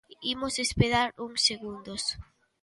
[0.33, 2.03] Imos esperar uns segundos.